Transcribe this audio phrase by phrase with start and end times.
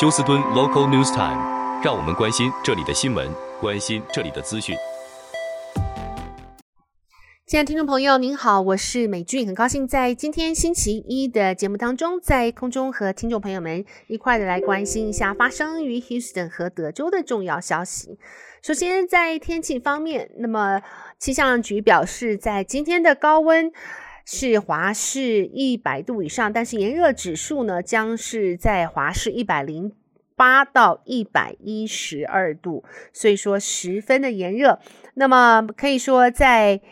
[0.00, 3.28] 休斯敦 Local News Time，让我们关心这里的新闻，
[3.60, 4.76] 关心这里的资讯。
[7.48, 18.20] 亲爱的听众朋友，您好，我是美俊，很高兴在今天星期一的节目当中，在空中和听众朋友们一块的来关心一下发生于 Houston 和德州的重要消息。
[18.62, 20.80] 首先，在天气方面，那么
[21.18, 23.72] 气象局表示，在今天的高温
[24.30, 29.90] 是华氏一百度以上，但是炎热指数呢，将是在华氏一百零
[30.36, 34.80] 八到一百一十二度，所以说十分的炎热。
[35.14, 36.82] 那么可以说在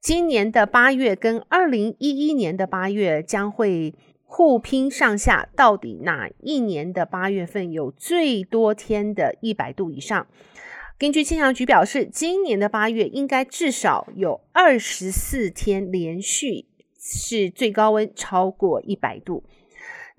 [0.00, 10.28] 今年的八月跟二零一一年的八月将会互拼上下，到底哪一年的八月份有最多天的一百度以上？
[10.96, 16.66] 根据气象局表示，今年的八月应该至少有二十四天连续
[16.98, 19.44] 是最高温超过一百度。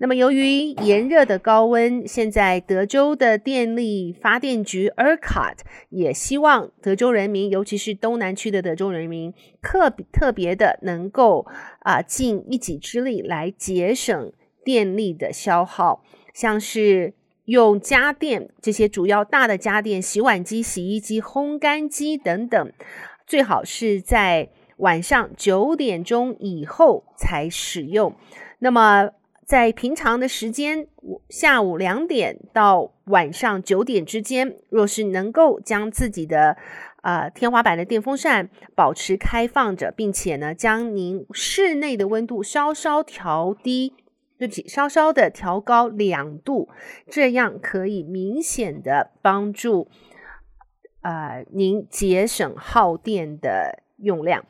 [0.02, 5.56] 那么，由于炎热的高温，现在德州的电力发电局 ERCOT
[5.90, 11.46] 也希望德州人民，尤其是东南区的德州人民，特特别的能够
[11.80, 14.32] 啊尽一己之力来节省
[14.64, 17.12] 电力的消耗，像是
[17.44, 22.72] 用家电这些主要大的家电，洗碗机、洗衣机、烘干机等等，
[23.26, 24.48] 最好是在
[24.80, 28.14] 晚上九点钟以后才使用。
[28.58, 29.10] 那么。
[29.50, 30.86] 在平常的时间，
[31.28, 36.56] 下午两点到晚上九点之间，若是能够将自己的
[37.02, 43.92] 呃天花板的电风扇保持开放着，并且呢，将您室内的温度稍稍调低，
[44.38, 46.68] 对不起，稍稍的调高两度，
[47.08, 49.88] 这样可以明显的帮助
[51.02, 54.44] 呃您节省耗电的用量。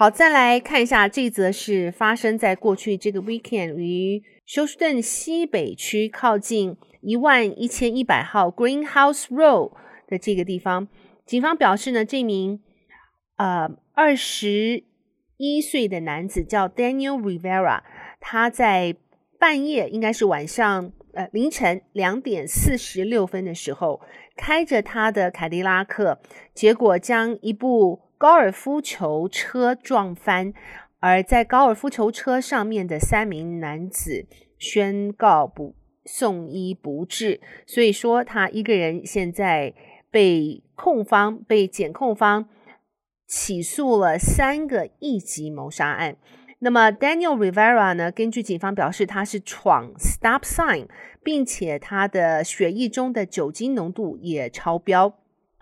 [0.00, 9.72] 好，再来看一下，这则是发生在过去这个 weekend 于休斯顿西北区靠近一万一千一百号 Greenhouse Road
[10.06, 10.86] 的这个地方。
[11.26, 12.60] 警方表示呢，这名
[13.38, 14.84] 呃二十
[15.36, 17.80] 一岁的男子叫 Daniel Rivera，
[18.20, 18.94] 他在
[19.36, 24.00] 半夜应该是晚上呃凌晨两点四十六分的时候，
[24.36, 26.20] 开着他的凯迪拉克，
[26.54, 30.52] 结果将一部高尔夫球车撞翻，
[30.98, 34.26] 而在高尔夫球车上面的三名男子
[34.58, 39.72] 宣告不送医不治，所以说他一个人现在
[40.10, 42.48] 被控方被检控方
[43.24, 46.16] 起诉了三个一级谋杀案。
[46.58, 48.10] 那么 Daniel Rivera 呢？
[48.10, 50.88] 根据警方表示，他是闯 stop sign，
[51.22, 55.14] 并且他的血液中的酒精浓度也超标，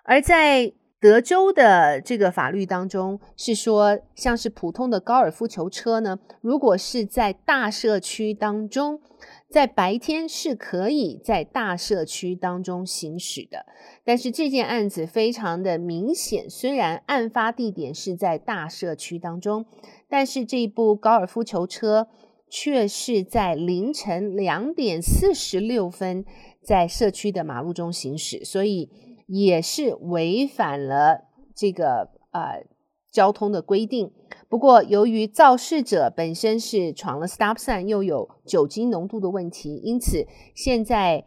[0.04, 0.72] 而在。
[1.06, 9.00] 德州的这个法律当中是说，像是普通的高尔夫球车呢，如果是在大社区当中，
[9.48, 13.66] 在白天是可以在大社区当中行驶的。
[14.04, 19.64] 但是这件案子非常的明显，虽然案发地点是在大社区当中，
[20.08, 22.08] 但是这部高尔夫球车
[22.50, 26.24] 却是在凌晨两点四十六分
[26.60, 28.90] 在社区的马路中行驶，所以。
[29.26, 32.64] 也是违反了这个呃
[33.10, 34.12] 交通的规定。
[34.48, 41.24] 不过，由于肇事者本身是闯了 stop sign，又有酒精浓度的问题，因此现在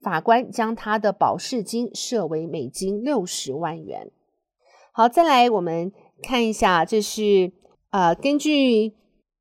[0.00, 4.12] 法官将他的保释金设为美金六十万元。
[4.92, 5.92] 好，再来我们
[6.22, 7.52] 看一下，这是
[7.90, 8.94] 呃根据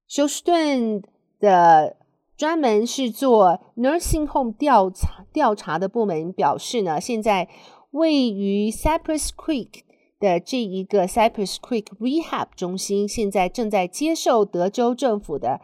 [0.07, 1.03] 休斯顿
[1.39, 1.97] 的
[2.35, 7.47] 专门是做 nursing home 调查调查的部门表示呢，现在。
[7.91, 9.81] 位于 Cypress Creek
[10.17, 15.59] 的这一个 Cypress Creek Rehab 中心，现在正在接受德州政府的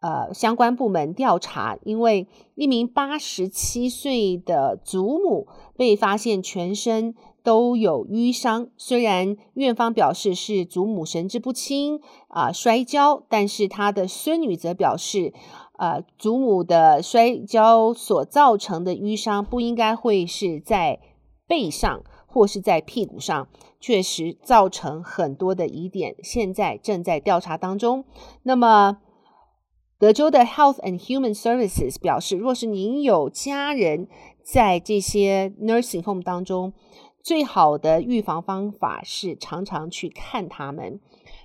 [0.00, 5.46] 呃相关部门调查，因为一名八十七岁的祖母
[5.76, 7.14] 被发现全身
[7.44, 8.68] 都有瘀伤。
[8.76, 15.32] 虽然院方表示是祖母神志不清啊、摔跤，但是他的孙女则表示，
[15.78, 20.98] 呃，祖母的摔跤所造成的瘀伤不应该会是在。
[21.52, 23.46] 背上或是在屁股上，
[23.78, 28.06] 确实造成很多的疑点，现在正在调查当中。
[28.44, 29.02] 那么，
[29.98, 34.08] 德州的 Health and Human Services 表示，若是您有家人
[34.42, 36.72] 在这些 nursing home 当中，
[37.22, 41.00] 最好的预防方法是常常去看他们。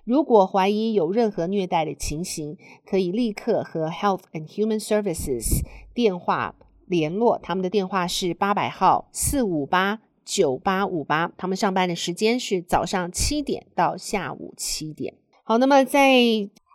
[0.06, 6.56] 如果怀疑有任何虐待的情形，可以立刻和 Health and Human Services 电话。
[6.88, 15.14] 联络他们的电话是八百号四五八九八五八，他们上班的时间是早上七点到下午七点。
[15.44, 16.20] 好，那么在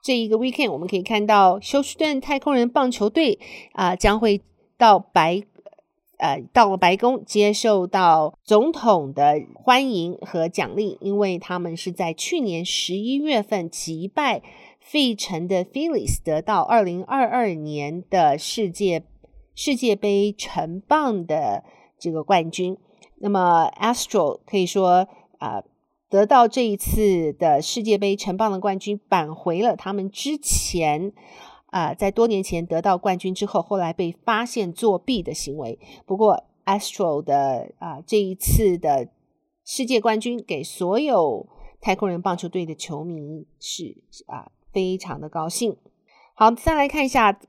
[0.03, 3.39] 这一个 weekend，我们可以看到休斯顿太空人棒球队
[3.73, 4.41] 啊、将会
[4.79, 5.43] 到白
[6.19, 14.43] 呃到了白宫接受到总统的欢迎和奖励，因为他们是在去年十一月份击败
[14.81, 19.05] 费城的 Phillies，得到二零二二年的世界
[19.55, 21.65] 世界杯成棒的
[21.99, 22.77] 这个冠军。
[23.17, 25.09] 那么 Astro 可以说
[25.39, 25.65] 啊。
[26.13, 31.11] 得到这一次的世界杯成棒的冠军，扳回了他们之前
[31.69, 35.79] 啊、在多年前得到冠军之后，后来被发现作弊的行为。
[36.05, 39.09] 不过，Astro 的啊、这一次的
[39.65, 41.49] 世界冠军，给所有
[41.81, 43.97] 太空人棒球队的球迷是
[44.27, 45.79] 啊、非常的高兴。
[46.35, 47.41] 好，再来看一下。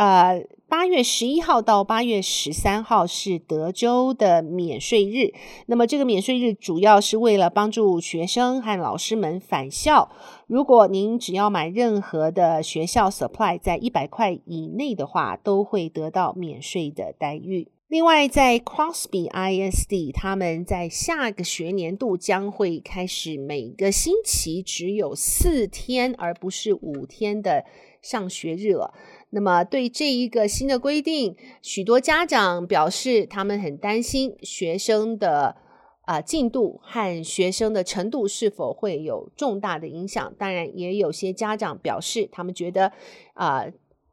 [0.00, 5.34] 呃，八月十一号到八月十三号是德州的免税日。
[5.66, 10.10] 那么，这个免税日主要是为了帮助学生和老师们返校。
[10.46, 17.68] 如果您只要买任何的学校 supply 在一百块以内的话，都会得到免税的待遇。
[17.88, 27.66] 另外，在 Crosby ISD，他们在下个学年度将会开始每个星期只有四天，而不是五天的
[28.00, 28.94] 上学日了。
[29.30, 35.56] 那么，对这一个新的规定，许多家长表示他们很担心学生的
[36.02, 40.34] 啊、进度和学生的程度是否会有重大的影响。
[40.36, 42.92] 当然，也有些家长表示，他们觉得
[43.34, 43.66] 啊、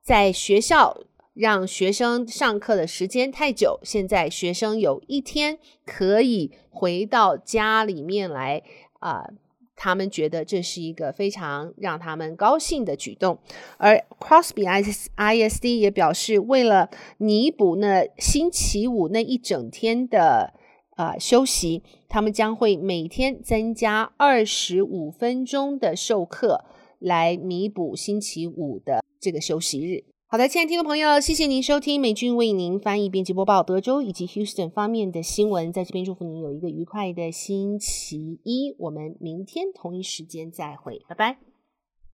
[0.04, 0.96] 在学校
[1.34, 8.62] 让学生上课的时间太久，现在学生有一天可以回到家里面来
[9.00, 9.28] 啊。
[9.78, 13.38] 他们觉得这是一个非常让他们高兴的举动，
[13.78, 20.54] 而 Crosby I S I S D 也表示，为了弥补那星期五那一整天的
[20.96, 26.66] 啊、休息，他们将会每天增加二十五分钟的授课，
[26.98, 30.17] 来弥补星期五的这个休息日。
[30.30, 35.72] 好的，亲爱的听众朋友，谢谢您收听美军为您翻译、编辑、播报德州以及 Houston 方面的新闻。
[35.72, 38.76] 在这边祝福您有一个愉快的星期一。
[38.78, 41.38] 我们明天同一时间再会，拜拜。